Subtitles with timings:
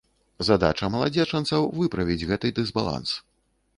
[0.47, 3.09] Задача маладзечанцаў выправіць гэты дысбаланс.